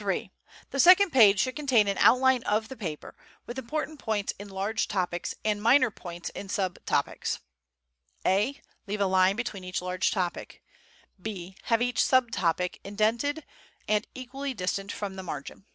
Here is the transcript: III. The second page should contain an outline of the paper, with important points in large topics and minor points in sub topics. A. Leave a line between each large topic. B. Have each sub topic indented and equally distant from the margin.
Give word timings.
III. 0.00 0.32
The 0.70 0.80
second 0.80 1.10
page 1.10 1.40
should 1.40 1.54
contain 1.54 1.88
an 1.88 1.98
outline 1.98 2.42
of 2.44 2.70
the 2.70 2.74
paper, 2.74 3.14
with 3.44 3.58
important 3.58 3.98
points 3.98 4.32
in 4.38 4.48
large 4.48 4.88
topics 4.88 5.34
and 5.44 5.62
minor 5.62 5.90
points 5.90 6.30
in 6.30 6.48
sub 6.48 6.82
topics. 6.86 7.40
A. 8.24 8.62
Leave 8.86 9.02
a 9.02 9.04
line 9.04 9.36
between 9.36 9.64
each 9.64 9.82
large 9.82 10.10
topic. 10.10 10.64
B. 11.20 11.54
Have 11.64 11.82
each 11.82 12.02
sub 12.02 12.30
topic 12.30 12.80
indented 12.82 13.44
and 13.86 14.06
equally 14.14 14.54
distant 14.54 14.90
from 14.90 15.16
the 15.16 15.22
margin. 15.22 15.66